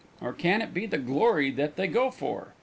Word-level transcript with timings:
Or 0.19 0.33
can 0.33 0.63
it 0.63 0.73
be 0.73 0.87
the 0.87 0.97
glory 0.97 1.51
that 1.51 1.75
they 1.75 1.85
go 1.85 2.09
for? 2.09 2.55